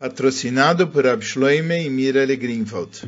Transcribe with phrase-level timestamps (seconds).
[0.00, 3.06] Patrocinado por Abshloime e Mirelle Greenwald.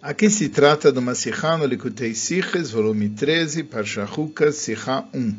[0.00, 5.36] Aqui se trata do Masihá no Likutei Siches, volume 13, Parsha Hukas, Sihá 1.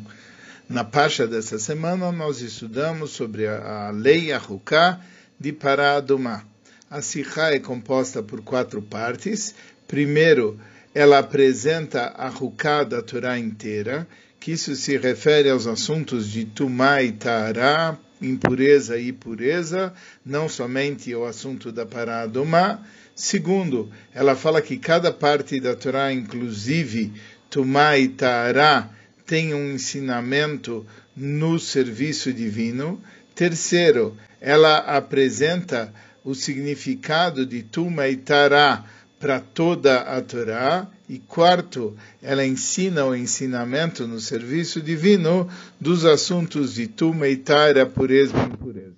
[0.68, 5.00] Na Parsha dessa semana, nós estudamos sobre a, lei Ahuká
[5.40, 6.44] de Paradumá.
[6.90, 9.54] A Sihá é composta por quatro partes.
[9.88, 10.60] Primeiro,
[10.94, 14.06] ela apresenta a Huká da Torá inteira,
[14.46, 19.92] que isso se refere aos assuntos de Tumá e Tará, impureza e pureza,
[20.24, 22.80] não somente o assunto da Paradumá.
[23.12, 27.12] Segundo, ela fala que cada parte da Torá, inclusive
[27.50, 28.88] Tumá e Tará,
[29.26, 33.02] tem um ensinamento no serviço divino.
[33.34, 38.84] Terceiro, ela apresenta o significado de Tuma e Tará
[39.26, 40.86] para toda a Torá.
[41.08, 47.84] E quarto, ela ensina o ensinamento no serviço divino dos assuntos de Tuma e Tará,
[47.84, 48.94] pureza e impureza.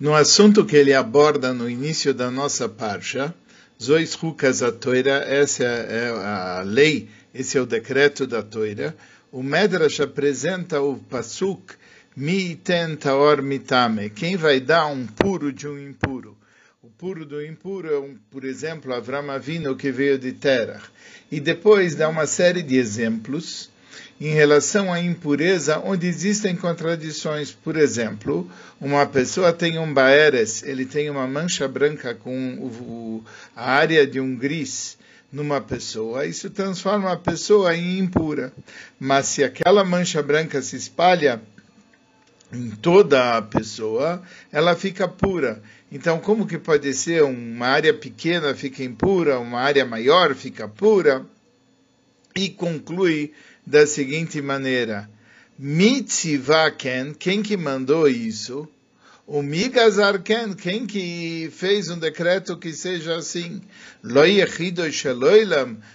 [0.00, 3.32] No assunto que ele aborda no início da nossa parsha,
[3.80, 8.96] Zois Hukas a Toira, essa é a lei, esse é o decreto da Toira,
[9.30, 11.74] o Medrash apresenta o Pasuk
[12.14, 14.10] Mi iten taor mitame.
[14.10, 16.36] Quem vai dar um puro de um impuro?
[16.82, 20.82] O puro do impuro é, um, por exemplo, Avram Avinu que veio de Terah.
[21.30, 23.70] E depois dá uma série de exemplos
[24.20, 27.50] em relação à impureza, onde existem contradições.
[27.50, 28.46] Por exemplo,
[28.78, 33.24] uma pessoa tem um baeres, ele tem uma mancha branca com o,
[33.56, 34.98] a área de um gris
[35.32, 38.52] numa pessoa, isso transforma a pessoa em impura.
[39.00, 41.40] Mas se aquela mancha branca se espalha
[42.52, 45.62] em toda a pessoa, ela fica pura.
[45.90, 51.24] Então, como que pode ser uma área pequena fica impura, uma área maior fica pura?
[52.34, 53.32] E conclui
[53.66, 55.08] da seguinte maneira:
[55.58, 58.68] Mitzivaken, quem que mandou isso?
[59.34, 63.62] O Migazarken, quem que fez um decreto que seja assim?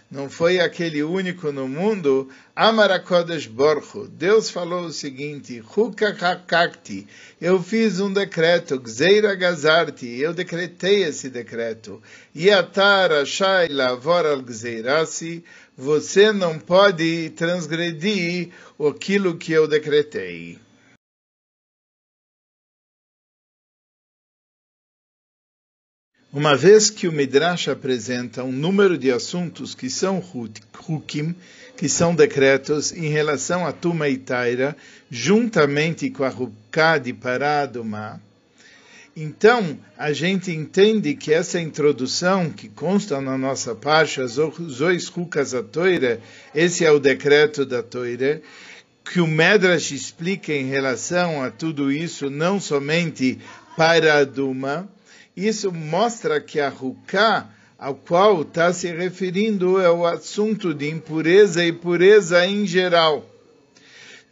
[0.09, 2.29] Não foi aquele único no mundo.
[2.55, 7.05] Amarakodesh Borcho, Deus falou o seguinte: Hukakakti,
[7.39, 12.01] eu fiz um decreto, Gzeira Gazarti, eu decretei esse decreto.
[12.35, 15.43] Yatara Shaila Voral Gzeirasi,
[15.77, 18.49] você não pode transgredir
[18.79, 20.57] aquilo que eu decretei.
[26.31, 30.23] Uma vez que o Midrash apresenta um número de assuntos que são
[30.88, 31.33] hukim,
[31.75, 34.75] que são decretos, em relação a Tuma e Taira,
[35.09, 38.21] juntamente com a Ruká de Paraduma,
[39.19, 45.63] então a gente entende que essa introdução que consta na nossa Parsha, Zois Rukas a
[45.63, 46.19] Toire,
[46.53, 48.44] esse é o decreto da Toire,
[49.03, 53.39] que o Medrash explica em relação a tudo isso, não somente
[53.75, 54.88] para Duma,
[55.37, 61.63] isso mostra que a Ruká, ao qual está se referindo, é o assunto de impureza
[61.63, 63.23] e pureza em geral.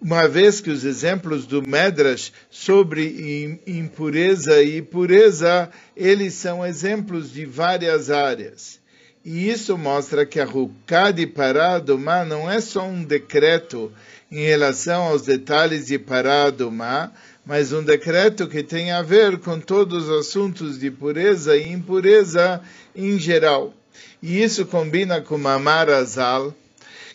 [0.01, 7.45] Uma vez que os exemplos do Medrash sobre impureza e pureza, eles são exemplos de
[7.45, 8.79] várias áreas.
[9.23, 13.91] E isso mostra que a Ruká de Paradumá não é só um decreto
[14.31, 17.11] em relação aos detalhes de Paradumá,
[17.45, 22.61] mas um decreto que tem a ver com todos os assuntos de pureza e impureza
[22.95, 23.73] em geral.
[24.22, 26.53] E isso combina com Mamar Azal,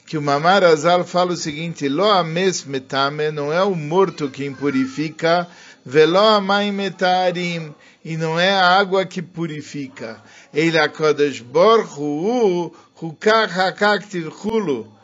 [0.06, 4.44] que o Mamar Azal fala o seguinte, Lo ames metame, não é o morto que
[4.44, 5.48] impurifica,
[5.84, 7.74] velo amai metarim,
[8.04, 10.22] e não é a água que purifica.
[10.54, 14.99] Ele akodesh borhu, hukach hakak tirchulu, Dirtiv zois toire.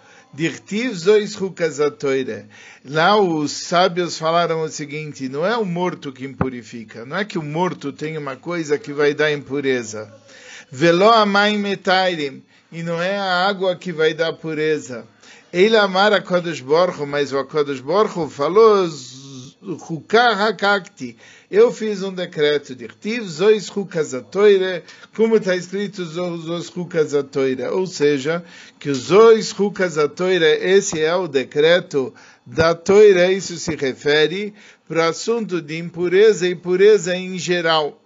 [2.85, 7.39] Lá os sábios falaram o seguinte: não é o morto que impurifica, não é que
[7.39, 10.13] o morto tem uma coisa que vai dar impureza.
[10.71, 11.11] Velo
[11.59, 15.07] metairim, e não é a água que vai dar pureza.
[15.53, 18.89] Ele amar a Kodesh Borcho, mas o Kodesh Borcho falou
[20.49, 21.17] hakakti.
[21.49, 24.83] Eu fiz um decreto de Rtiv, zois hukazatoire,
[25.15, 27.69] como está escrito zois hukazatoire.
[27.71, 28.45] Ou seja,
[28.81, 32.13] que zois hukazatoire, esse é o decreto
[32.45, 34.55] da toira, isso se refere
[34.89, 38.03] para o assunto de impureza e pureza em geral.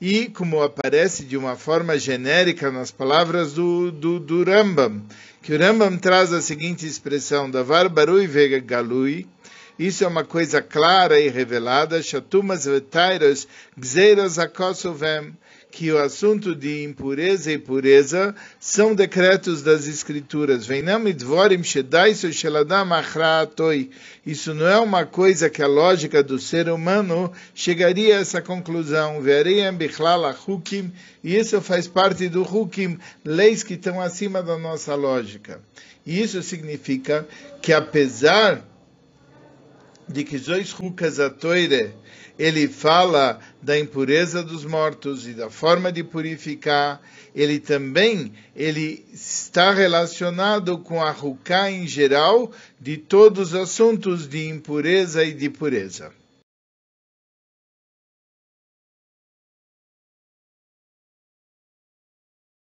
[0.00, 5.00] E como aparece de uma forma genérica nas palavras do, do, do Rambam,
[5.40, 9.28] que o Rambam traz a seguinte expressão, Davar barui vega galui,
[9.86, 12.02] isso é uma coisa clara e revelada.
[12.02, 15.34] Shatumas vetairas gzeiras akosovem.
[15.72, 20.66] que o assunto de impureza e pureza são decretos das escrituras.
[24.26, 29.22] Isso não é uma coisa que a lógica do ser humano chegaria a essa conclusão.
[31.24, 35.58] E isso faz parte do hukim, leis que estão acima da nossa lógica.
[36.04, 37.26] E isso significa
[37.62, 38.62] que apesar
[40.12, 41.94] de que Zois Hukas Toire
[42.38, 47.00] ele fala da impureza dos mortos e da forma de purificar,
[47.34, 54.48] ele também ele está relacionado com a Ruká em geral de todos os assuntos de
[54.48, 56.12] impureza e de pureza.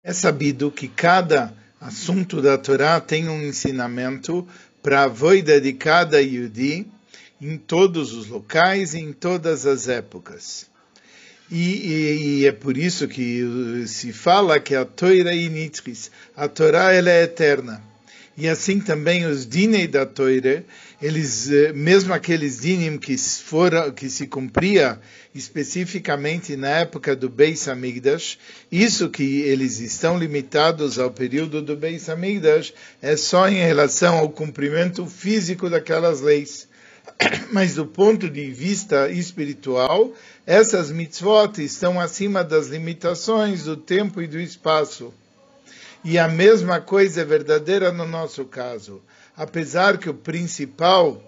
[0.03, 4.47] É sabido que cada assunto da Torá tem um ensinamento
[4.81, 6.89] para a voida de cada Yudi,
[7.41, 10.67] em todos os locais e em todas as épocas.
[11.49, 16.47] E, e, e, é por isso que se fala que a Torá é initris, a
[16.47, 17.81] Torá ela é eterna.
[18.35, 20.61] E assim também os dinei da Torá,
[21.01, 24.99] eles, eh, mesmo aqueles dinim que, foram, que se cumpria
[25.33, 28.37] especificamente na época do Beis Hamikdash,
[28.71, 34.29] isso que eles estão limitados ao período do Beis Hamikdash é só em relação ao
[34.29, 36.67] cumprimento físico daquelas leis.
[37.51, 40.13] Mas do ponto de vista espiritual,
[40.45, 45.13] essas mitzvot estão acima das limitações do tempo e do espaço.
[46.03, 49.01] E a mesma coisa é verdadeira no nosso caso.
[49.35, 51.21] Apesar que o principal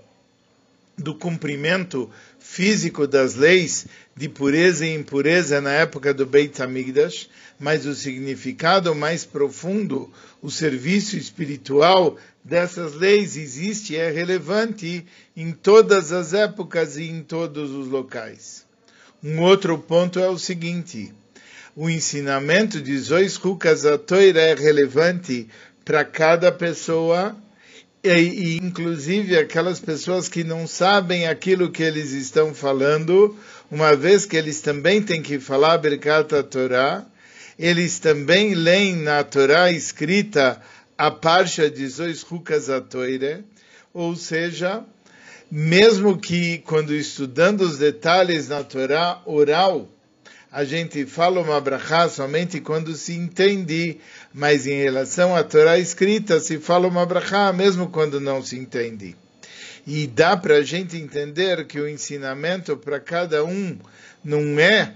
[1.00, 2.10] do cumprimento
[2.40, 7.30] físico das leis de pureza e impureza na época do Beit HaMikdash,
[7.60, 10.12] mas o significado mais profundo,
[10.42, 15.06] o serviço espiritual dessas leis existe e é relevante
[15.36, 18.66] em todas as épocas e em todos os locais.
[19.24, 21.14] Um outro ponto é o seguinte:
[21.76, 25.48] o ensinamento de Zois Rukas Atoira é relevante
[25.84, 27.36] para cada pessoa
[28.04, 33.38] e, e, inclusive aquelas pessoas que não sabem aquilo que eles estão falando,
[33.70, 37.06] uma vez que eles também têm que falar Birkat Torá,
[37.58, 40.62] eles também leem na Torá escrita
[40.98, 43.44] a Parsha de Zois Rukas Toire,
[43.94, 44.84] ou seja,
[45.52, 49.90] mesmo que quando estudando os detalhes na Torá oral,
[50.52, 54.00] a gente fala uma brachá somente quando se entende,
[54.34, 59.16] mas em relação à Torá escrita se fala uma brachá mesmo quando não se entende.
[59.86, 63.78] E dá para a gente entender que o ensinamento para cada um
[64.24, 64.96] não é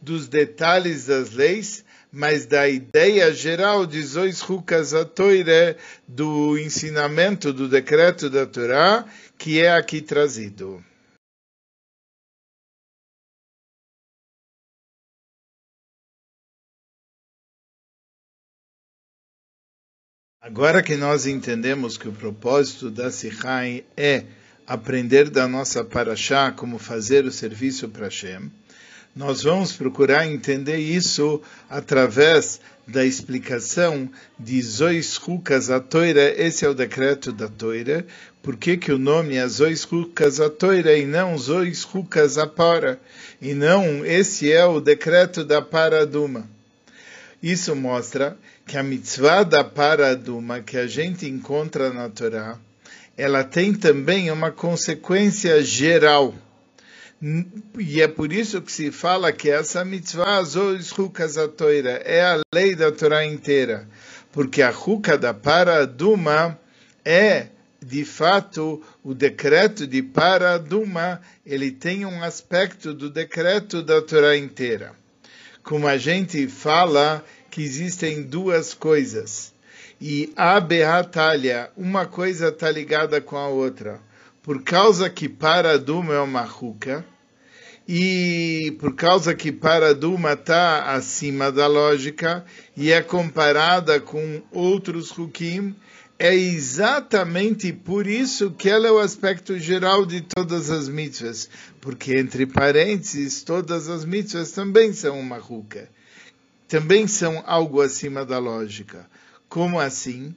[0.00, 5.76] dos detalhes das leis, mas da ideia geral de Zois Rukas Toire,
[6.06, 9.06] do ensinamento do decreto da Torá,
[9.38, 10.84] que é aqui trazido.
[20.44, 24.24] Agora que nós entendemos que o propósito da Sichai é
[24.66, 28.50] aprender da nossa Parashá como fazer o serviço para Hashem,
[29.14, 31.40] nós vamos procurar entender isso
[31.70, 38.04] através da explicação de Zois Rukas a Toira, esse é o decreto da Toira,
[38.42, 42.48] por que, que o nome é Zois Rukas a Toira e não Zois Rukas a
[42.48, 42.98] Para,
[43.40, 46.50] e não esse é o decreto da Paraduma.
[47.40, 48.36] Isso mostra
[48.66, 52.58] que a mitzvah da paraduma que a gente encontra na Torá,
[53.16, 56.34] ela tem também uma consequência geral.
[57.78, 60.42] E é por isso que se fala que essa mitzvah
[62.04, 63.88] é a lei da Torá inteira.
[64.32, 66.58] Porque a ruka da paraduma
[67.04, 67.48] é,
[67.84, 75.00] de fato, o decreto de paraduma, ele tem um aspecto do decreto da Torá inteira
[75.62, 79.52] como a gente fala que existem duas coisas.
[80.00, 84.00] E a beatalha, uma coisa está ligada com a outra.
[84.42, 87.04] Por causa que Paraduma é uma ruca,
[87.86, 92.42] e por causa que Paraduma está acima da lógica
[92.74, 95.76] e é comparada com outros rukim,
[96.18, 101.50] é exatamente por isso que ela é o aspecto geral de todas as mitzvahs,
[101.82, 105.88] porque entre parênteses, todas as mitzvahs também são uma ruca,
[106.72, 109.06] também são algo acima da lógica.
[109.46, 110.34] Como assim?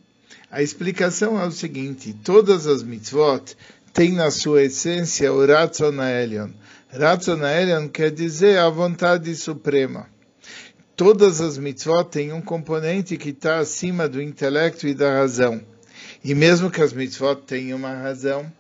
[0.52, 3.56] A explicação é o seguinte: todas as mitzvot
[3.94, 6.50] têm na sua essência o Ratzon Elion.
[6.90, 10.14] Ratzon Elion quer dizer a vontade suprema
[10.98, 15.62] todas as mitzvot têm um componente que está acima do intelecto e da razão.
[16.22, 18.52] E mesmo que as mitzvot tenham uma razão,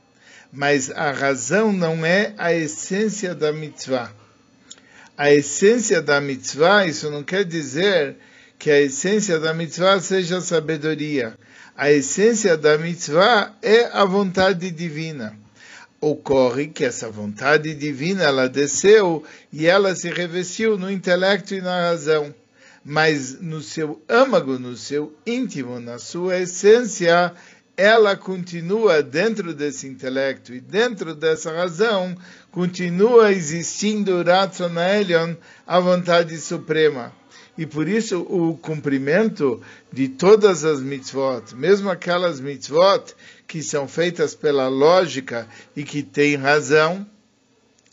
[0.52, 4.12] mas a razão não é a essência da mitzvah.
[5.18, 8.18] A essência da mitzvah, isso não quer dizer
[8.60, 11.38] que a essência da mitzvah seja sabedoria.
[11.76, 15.38] A essência da mitzvah é a vontade divina.
[16.02, 21.90] Ocorre que essa vontade divina ela desceu e ela se revestiu no intelecto e na
[21.90, 22.34] razão.
[22.84, 27.34] Mas no seu âmago, no seu íntimo, na sua essência,
[27.78, 32.16] ela continua dentro desse intelecto e dentro dessa razão,
[32.56, 35.36] continua existindo Ratzon Elion,
[35.68, 37.12] a vontade suprema.
[37.58, 43.14] E por isso o cumprimento de todas as mitzvot, mesmo aquelas mitzvot
[43.46, 47.06] que são feitas pela lógica e que têm razão,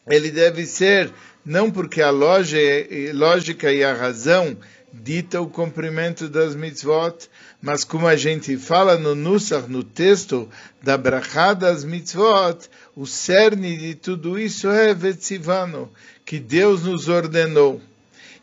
[0.07, 1.13] ele deve ser
[1.45, 4.57] não porque a lógica e a razão
[4.93, 7.29] dita o cumprimento das mitzvot,
[7.61, 10.49] mas como a gente fala no Nusach, no texto
[10.83, 15.91] da Brachá das mitzvot, o cerne de tudo isso é Vetzivano,
[16.25, 17.81] que Deus nos ordenou.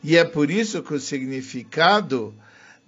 [0.03, 2.33] E é por isso que o significado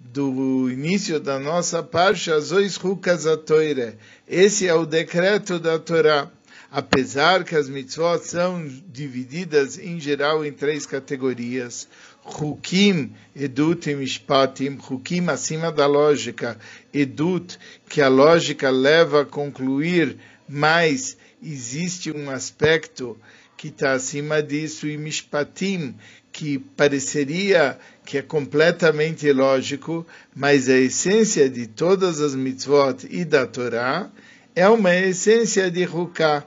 [0.00, 6.28] do início da nossa Parsha, Zois Rukas Toire, esse é o decreto da Torá.
[6.74, 11.86] Apesar que as mitzvot são divididas em geral em três categorias,
[12.24, 16.58] Hukim, Edut e Mishpatim, Hukim acima da lógica,
[16.92, 20.16] Edut, que a lógica leva a concluir,
[20.48, 23.18] mas existe um aspecto
[23.56, 25.94] que está acima disso, e Mishpatim,
[26.32, 33.46] que pareceria que é completamente lógico, mas a essência de todas as mitzvot e da
[33.46, 34.10] Torá
[34.54, 36.44] é uma essência de Huká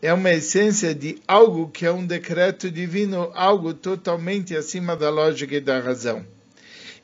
[0.00, 5.56] é uma essência de algo que é um decreto divino, algo totalmente acima da lógica
[5.56, 6.24] e da razão.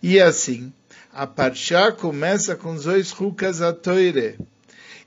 [0.02, 0.72] E assim,
[1.12, 4.38] a Parshá começa com dois rukas a toire.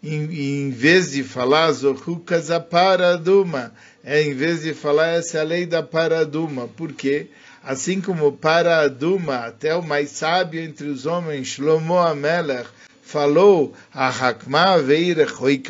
[0.03, 5.41] Em, em vez de falar rukas a paraduma, é em vez de falar essa é
[5.41, 6.67] a lei da paraduma.
[6.67, 7.27] Por quê?
[7.63, 12.69] Assim como paraduma, até o mais sábio entre os homens, Shlomo Amelech,
[13.01, 15.25] falou, a Hakma veire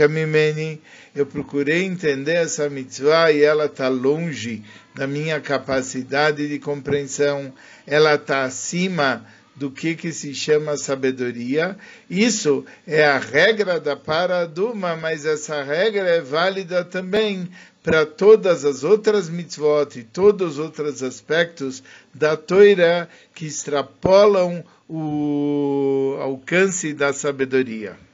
[0.10, 0.82] mimeni,
[1.18, 7.52] eu procurei entender essa mitzvah e ela está longe da minha capacidade de compreensão,
[7.88, 11.76] ela está acima do que, que se chama sabedoria.
[12.08, 17.50] Isso é a regra da paraduma, mas essa regra é válida também
[17.82, 21.82] para todas as outras mitzvot e todos os outros aspectos
[22.14, 28.07] da Torá que extrapolam o alcance da sabedoria.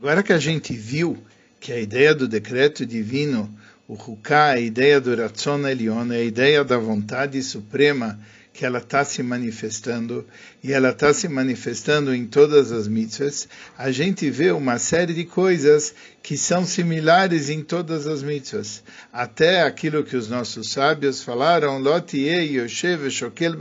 [0.00, 1.18] Agora que a gente viu
[1.58, 3.52] que a ideia do decreto divino,
[3.88, 8.16] o Huká, a ideia do Ratzon Elion, a ideia da vontade suprema,
[8.52, 10.24] que ela está se manifestando,
[10.62, 15.24] e ela está se manifestando em todas as mitzvahs, a gente vê uma série de
[15.24, 18.84] coisas que são similares em todas as mitzvahs.
[19.12, 23.56] Até aquilo que os nossos sábios falaram, Lotie Yoshev Shokel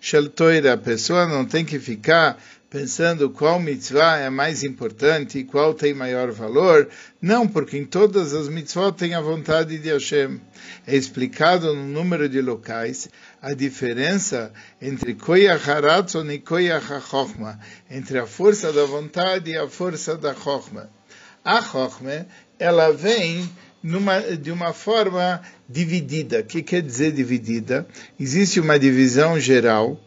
[0.00, 0.32] Shel
[0.72, 5.92] A pessoa não tem que ficar pensando qual mitzvah é mais importante e qual tem
[5.92, 6.88] maior valor.
[7.20, 10.40] Não, porque em todas as mitzvot tem a vontade de Hashem.
[10.86, 13.08] É explicado no número de locais
[13.42, 17.58] a diferença entre Koyach Haratzon e Koyach HaChochma,
[17.90, 20.88] entre a força da vontade e a força da Chochma.
[21.44, 22.24] A Chochma,
[22.56, 23.50] ela vem
[23.82, 26.40] numa, de uma forma dividida.
[26.40, 27.86] O que quer dizer dividida?
[28.18, 29.98] Existe uma divisão geral,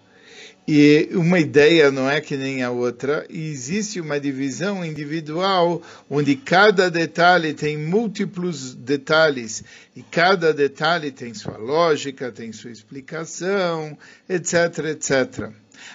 [0.66, 6.36] e uma ideia não é que nem a outra, e existe uma divisão individual onde
[6.38, 13.98] cada detalhe tem múltiplos detalhes, e cada detalhe tem sua lógica, tem sua explicação,
[14.30, 15.52] etc, etc.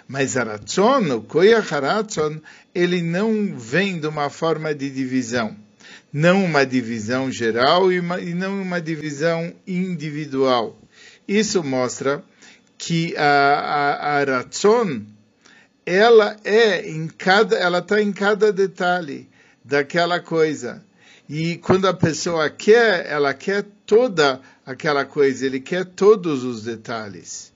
[0.07, 1.71] Mas a Ratzon, o Koyach
[2.75, 5.57] ele não vem de uma forma de divisão.
[6.13, 10.79] Não uma divisão geral e, uma, e não uma divisão individual.
[11.27, 12.23] Isso mostra
[12.79, 14.45] que a, a, a
[15.85, 19.29] ela é em cada, ela está em cada detalhe
[19.65, 20.85] daquela coisa.
[21.29, 27.53] E quando a pessoa quer, ela quer toda aquela coisa, ele quer todos os detalhes.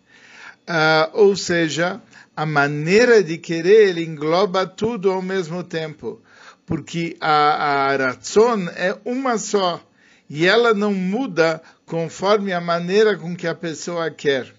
[0.62, 2.00] Uh, ou seja,
[2.36, 6.20] a maneira de querer, ele engloba tudo ao mesmo tempo.
[6.66, 9.82] Porque a, a Ratzon é uma só.
[10.28, 14.54] E ela não muda conforme a maneira com que a pessoa quer.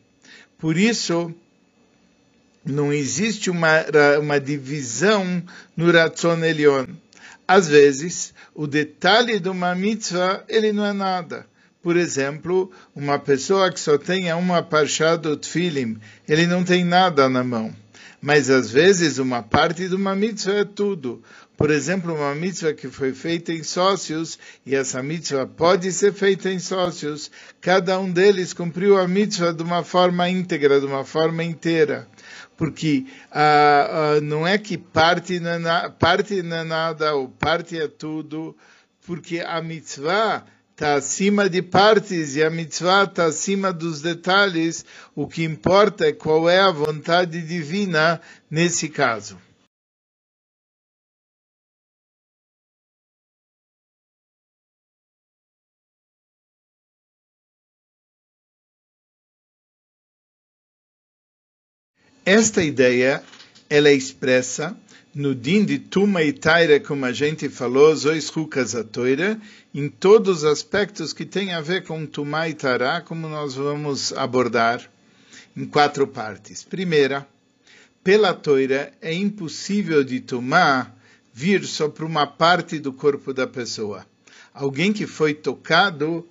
[0.57, 1.33] Por isso,
[2.65, 3.85] não existe uma,
[4.21, 5.43] uma divisão
[5.75, 6.87] no Ratzon Elion.
[7.47, 11.45] Às vezes, o detalhe de uma mitzvah, ele não é nada.
[11.81, 17.27] Por exemplo, uma pessoa que só tenha uma parchá do tfilim, ele não tem nada
[17.27, 17.75] na mão.
[18.21, 21.21] Mas às vezes uma parte de uma mitzvah é tudo.
[21.55, 26.49] Por exemplo, uma mitzvah que foi feita em sócios, e essa mitzvah pode ser feita
[26.49, 27.29] em sócios,
[27.61, 32.07] cada um deles cumpriu a mitzvah de uma forma íntegra, de uma forma inteira.
[32.57, 37.79] Porque ah, ah, não é que parte não é, parte não é nada, ou parte
[37.79, 38.57] é tudo,
[39.05, 44.83] porque a mitzvah está acima de partes e a mitzvah está acima dos detalhes.
[45.13, 48.19] O que importa é qual é a vontade divina
[48.49, 49.37] nesse caso.
[62.25, 63.21] Esta ideia
[63.69, 64.77] ela é expressa
[65.13, 69.37] no din de Tuma e Taira, como a gente falou, Zois Rukas a Toira,
[69.75, 74.13] em todos os aspectos que têm a ver com Tuma e Tará, como nós vamos
[74.13, 74.89] abordar
[75.55, 76.63] em quatro partes.
[76.63, 77.27] Primeira,
[78.01, 80.95] pela Toira é impossível de Tuma
[81.33, 84.05] vir só para uma parte do corpo da pessoa.
[84.53, 86.25] Alguém que foi tocado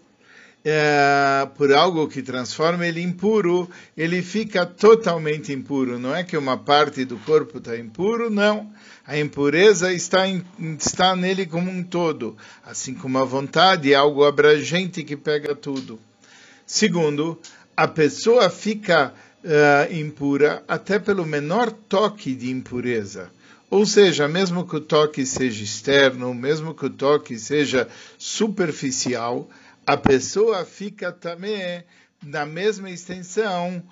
[0.64, 5.99] é, por algo que transforma ele impuro, ele fica totalmente impuro.
[5.99, 8.71] Não é que uma parte do corpo está impuro, não.
[9.04, 10.45] A impureza está, em,
[10.78, 15.99] está nele como um todo, assim como a vontade é algo abrangente que pega tudo.
[16.64, 17.38] Segundo,
[17.76, 23.31] a pessoa fica uh, impura até pelo menor toque de impureza.
[23.69, 27.88] Ou seja, mesmo que o toque seja externo, mesmo que o toque seja
[28.19, 29.49] superficial,
[29.86, 31.84] a pessoa fica também
[32.24, 33.82] na mesma extensão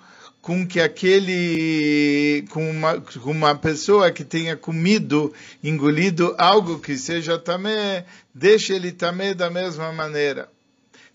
[0.41, 5.31] com que aquele com uma, com uma pessoa que tenha comido,
[5.63, 10.49] engolido algo que seja também, deixa ele também da mesma maneira.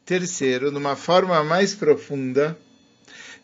[0.04, 2.56] Terceiro, numa forma mais profunda,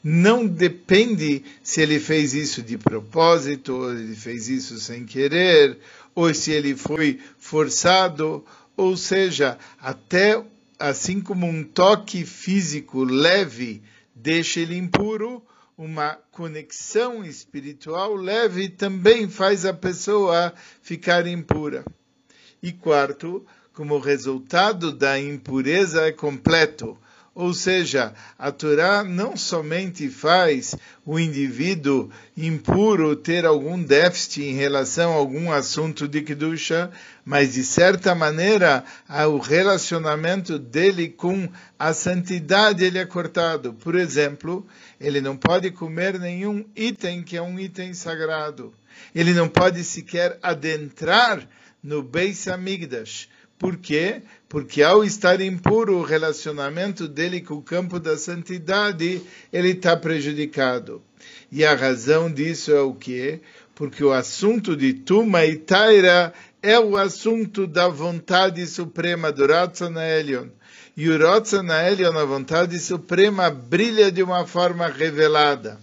[0.04, 5.78] não depende se ele fez isso de propósito, ou ele fez isso sem querer,
[6.14, 8.44] ou se ele foi forçado,
[8.76, 10.40] ou seja, até
[10.82, 13.80] assim como um toque físico leve
[14.16, 15.40] deixa ele impuro,
[15.78, 21.84] uma conexão espiritual leve também faz a pessoa ficar impura.
[22.60, 26.98] E quarto, como resultado da impureza é completo,
[27.34, 35.12] ou seja, a Torá não somente faz o indivíduo impuro ter algum déficit em relação
[35.12, 36.90] a algum assunto de Kedusha,
[37.24, 38.84] mas de certa maneira
[39.30, 43.72] o relacionamento dele com a santidade ele é cortado.
[43.72, 44.66] Por exemplo,
[45.00, 48.74] ele não pode comer nenhum item que é um item sagrado.
[49.14, 51.48] Ele não pode sequer adentrar
[51.82, 53.26] no Beis Amigdash
[53.62, 54.22] por quê?
[54.52, 61.00] Porque ao estar impuro, o relacionamento dele com o campo da santidade, ele está prejudicado.
[61.50, 63.40] E a razão disso é o quê?
[63.74, 69.98] Porque o assunto de Tuma e Taira é o assunto da vontade suprema do Ratzon
[69.98, 70.48] Elion.
[70.94, 75.80] E o Ratzon Elion, a vontade suprema, brilha de uma forma revelada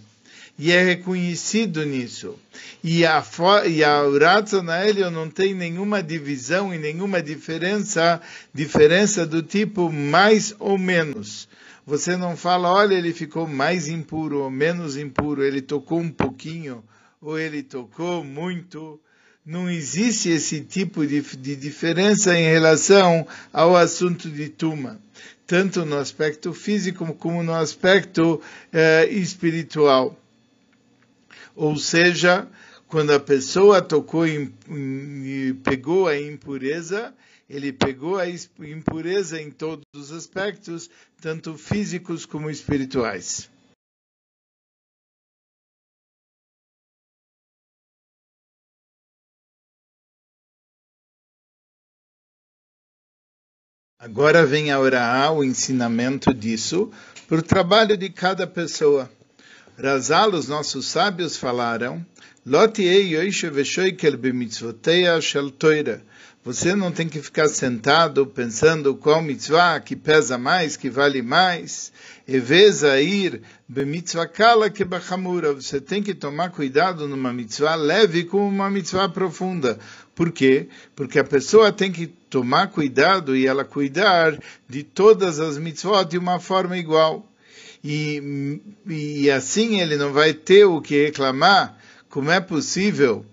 [0.60, 2.38] e é reconhecido nisso.
[2.84, 3.24] E a,
[3.66, 8.20] e a Ratzon Helio não tem nenhuma divisão e nenhuma diferença,
[8.52, 11.48] diferença do tipo mais ou menos.
[11.86, 16.84] Você não fala, olha, ele ficou mais impuro ou menos impuro, ele tocou um pouquinho
[17.22, 19.00] ou ele tocou muito.
[19.46, 25.00] Não existe esse tipo de, de diferença em relação ao assunto de Tuma,
[25.46, 30.19] tanto no aspecto físico como no aspecto eh, espiritual.
[31.54, 32.48] Ou seja,
[32.86, 37.14] quando a pessoa tocou e pegou a impureza,
[37.48, 40.88] ele pegou a impureza em todos os aspectos,
[41.20, 43.50] tanto físicos como espirituais.
[53.98, 56.90] Agora vem a orar o ensinamento disso
[57.28, 59.10] para o trabalho de cada pessoa.
[59.82, 62.04] Razal, os nossos sábios falaram,
[66.44, 71.92] você não tem que ficar sentado pensando qual mitzvah que pesa mais, que vale mais.
[73.00, 73.40] ir
[74.70, 74.84] que.
[75.54, 79.78] Você tem que tomar cuidado numa mitzvah leve com uma mitzvah profunda.
[80.14, 80.68] Por quê?
[80.94, 84.38] Porque a pessoa tem que tomar cuidado e ela cuidar
[84.68, 87.29] de todas as mitzvot de uma forma igual
[87.82, 91.78] e, e assim ele não vai ter o que reclamar.
[92.08, 93.24] Como é possível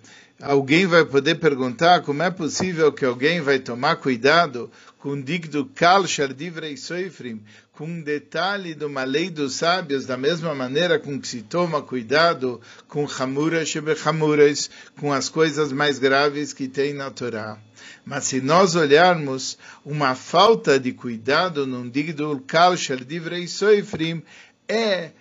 [0.42, 6.06] alguém vai poder perguntar como é possível que alguém vai tomar cuidado com digdo kal
[6.06, 11.28] shardivrei soifrim, com um detalhe de uma lei dos sábios, da mesma maneira com que
[11.28, 14.70] se toma cuidado com hamura shebechamuras,
[15.00, 17.58] com as coisas mais graves que tem na Torá.
[18.04, 24.24] Mas se nós olharmos uma falta de cuidado num digdo kal shardivrei soifrim,
[24.68, 25.12] é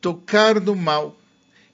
[0.00, 1.16] tocar no mal.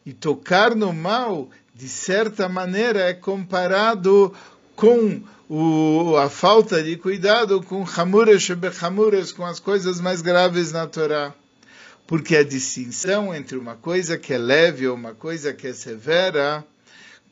[0.06, 4.32] E tocar no mal, de certa maneira, é comparado
[4.76, 10.86] com o, a falta de cuidado com Hamuras Shebechamuras, com as coisas mais graves na
[10.86, 11.34] Torá.
[12.06, 16.64] Porque a distinção entre uma coisa que é leve ou uma coisa que é severa,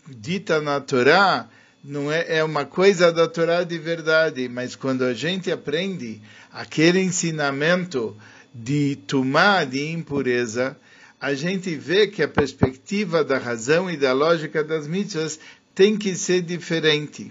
[0.09, 1.48] dita na Torá,
[1.85, 6.20] não é, é uma coisa da Torá de verdade, mas quando a gente aprende
[6.52, 8.16] aquele ensinamento
[8.55, 10.76] de tumá, de impureza,
[11.22, 15.38] a gente vê que a perspectiva da razão e da lógica das mitzvahs
[15.72, 17.30] tem que ser diferente.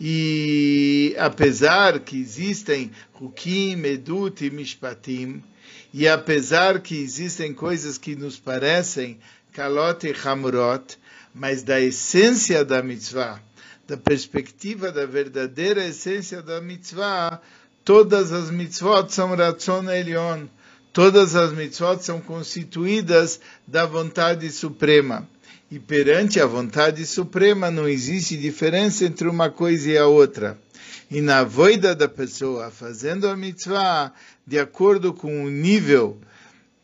[0.00, 2.90] E apesar que existem
[3.20, 5.42] Hukim, Edut e Mishpatim,
[5.92, 9.18] e apesar que existem coisas que nos parecem
[9.52, 10.98] Kalot e Hamurot,
[11.34, 13.42] mas da essência da mitzvah,
[13.86, 17.42] da perspectiva da verdadeira essência da mitzvah,
[17.84, 20.46] todas as mitzvot são Ratzon Elion,
[20.92, 25.28] Todas as mitzvot são constituídas da vontade suprema.
[25.70, 30.58] E perante a vontade suprema não existe diferença entre uma coisa e a outra.
[31.08, 34.12] E na voida da pessoa, fazendo a mitzvah
[34.44, 36.18] de acordo com o nível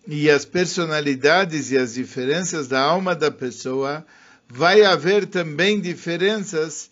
[0.06, 4.06] e as personalidades e as diferenças da alma da pessoa,
[4.48, 6.88] vai haver também diferenças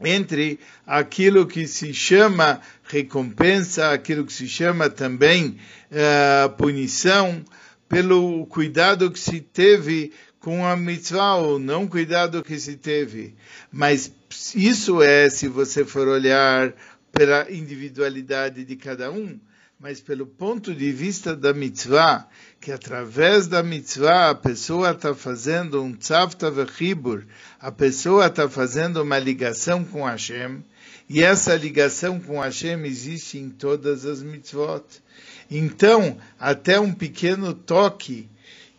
[0.00, 2.60] entre aquilo que se chama
[2.94, 5.58] recompensa, aquilo que se chama também
[5.90, 7.44] uh, punição,
[7.88, 13.34] pelo cuidado que se teve com a mitzvah, ou não cuidado que se teve.
[13.72, 14.12] Mas
[14.54, 16.72] isso é, se você for olhar
[17.10, 19.40] pela individualidade de cada um,
[19.78, 22.28] mas pelo ponto de vista da mitzvah,
[22.60, 27.24] que através da mitzvah a pessoa está fazendo um tzavta vechibur,
[27.60, 30.62] a pessoa está fazendo uma ligação com Hashem,
[31.08, 34.84] e essa ligação com Hashem existe em todas as mitzvot.
[35.50, 38.28] Então, até um pequeno toque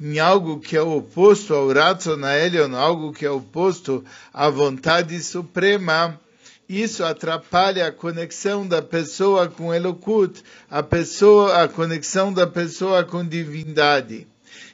[0.02, 2.20] em algo que é oposto ao Ratzon
[2.76, 6.20] algo que é oposto à vontade suprema,
[6.68, 13.26] isso atrapalha a conexão da pessoa com Elokut, a pessoa, a conexão da pessoa com
[13.26, 14.28] divindade.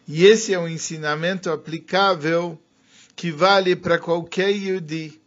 [0.08, 2.58] E esse é um ensinamento aplicável
[3.16, 5.21] que vale para qualquer Yudi.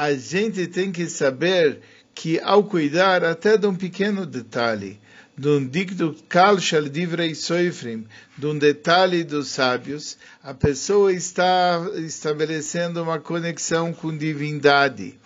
[0.00, 1.80] A gente tem que saber
[2.14, 5.00] que ao cuidar até de um pequeno detalhe,
[5.36, 8.06] de um dicto kal shal divrei soifrim,
[8.36, 15.18] de um detalhe dos sábios, a pessoa está estabelecendo uma conexão com divindade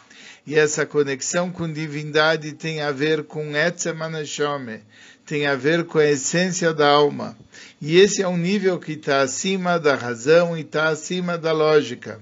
[0.47, 4.81] e essa conexão com divindade tem a ver com Etzem Anashome,
[5.27, 7.37] tem a ver com a essência da alma.
[7.79, 12.19] E esse é um nível que está acima da razão e está acima da lógica.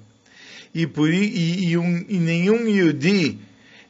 [0.75, 3.39] E, por, e, e, um, e nenhum Yudi,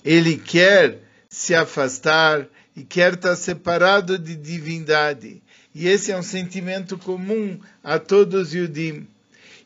[0.04, 5.42] ele quer se afastar e quer estar separado de divindade.
[5.74, 9.06] E esse é um sentimento comum a todos os Yudim.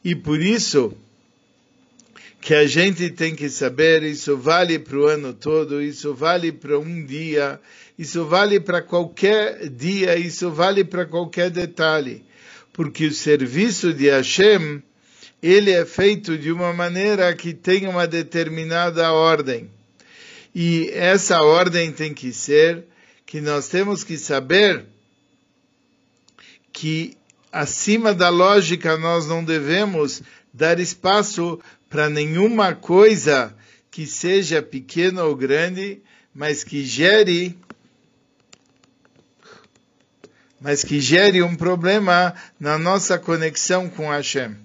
[0.05, 0.95] E por isso,
[2.45, 6.79] que a gente tem que saber, isso vale para o ano todo, isso vale para
[6.79, 7.59] um dia,
[7.99, 12.23] isso vale para qualquer dia, isso vale para qualquer detalhe.
[12.71, 14.83] Porque o serviço de Hashem,
[15.47, 19.71] ele é feito de uma maneira que tem uma determinada ordem.
[20.55, 22.85] E essa ordem tem que ser
[23.27, 24.87] que nós temos que saber
[26.73, 27.15] que
[27.53, 33.55] acima da lógica nós não devemos dar espaço para nenhuma coisa
[33.91, 36.01] que seja pequena ou grande,
[36.35, 37.55] mas que gere
[40.59, 44.64] mas que gere um problema na nossa conexão com Hashem.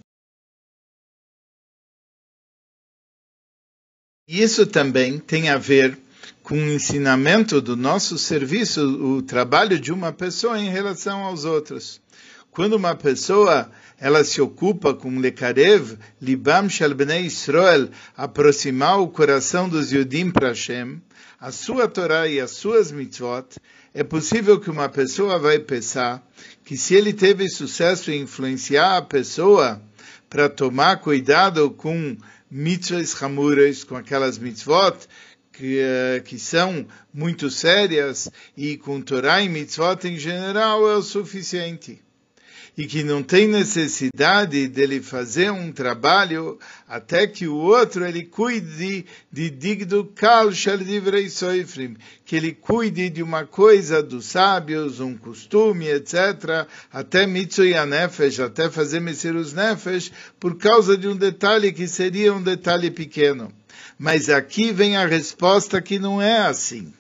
[4.32, 5.98] Isso também tem a ver
[6.44, 12.00] com o ensinamento do nosso serviço, o trabalho de uma pessoa em relação aos outros.
[12.52, 19.68] Quando uma pessoa ela se ocupa com Lekarev, Libam Shel Bnei Israel, aproximar o coração
[19.68, 21.02] dos Yudim para Hashem,
[21.40, 23.58] a sua Torá e as suas mitzvot,
[23.96, 26.24] é possível que uma pessoa vai pensar
[26.64, 29.82] que se ele teve sucesso em influenciar a pessoa
[30.30, 32.16] para tomar cuidado com
[32.50, 35.08] mitzvahs hamuras, com aquelas mitzvot
[35.52, 41.02] que, eh, que são muito sérias, e com Torá e mitzvot em geral é o
[41.02, 42.02] suficiente.
[42.80, 49.06] E que não tem necessidade dele fazer um trabalho até que o outro ele cuide
[49.30, 55.18] de digdo kal shel divrei soifrim, que ele cuide de uma coisa dos sábios, um
[55.18, 59.04] costume, etc., até mitzui nefesh, até fazer
[59.36, 63.52] os nefesh, por causa de um detalhe que seria um detalhe pequeno.
[63.98, 66.94] Mas aqui vem a resposta que não é assim.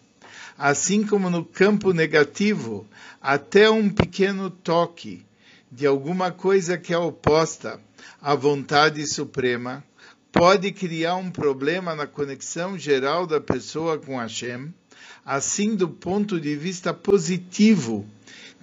[0.57, 2.85] Assim como no campo negativo,
[3.21, 5.23] até um pequeno toque
[5.71, 7.79] de alguma coisa que é oposta
[8.21, 9.83] à vontade suprema
[10.31, 14.73] pode criar um problema na conexão geral da pessoa com Hashem,
[15.25, 18.05] assim do ponto de vista positivo,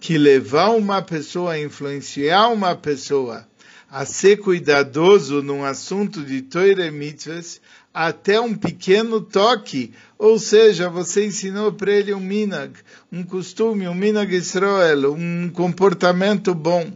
[0.01, 3.47] que levar uma pessoa a influenciar uma pessoa
[3.89, 7.61] a ser cuidadoso num assunto de Torah Mitzvahs,
[7.97, 12.75] até um pequeno toque, ou seja, você ensinou para ele um minag,
[13.11, 16.93] um costume, um minag Israel, um comportamento bom.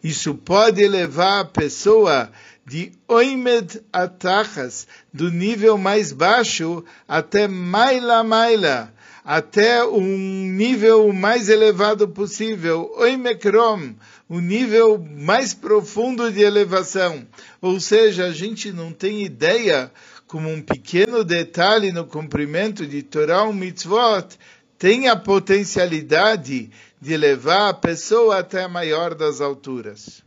[0.00, 2.30] Isso pode levar a pessoa
[2.64, 12.06] de oimed atachas, do nível mais baixo até maila maila, até um nível mais elevado
[12.06, 13.94] possível, oimekrom,
[14.28, 17.26] o nível mais profundo de elevação.
[17.60, 19.90] Ou seja, a gente não tem ideia
[20.34, 24.36] como um pequeno detalhe no cumprimento de Torah e Mitzvot,
[24.76, 30.24] tem a potencialidade de levar a pessoa até a maior das alturas.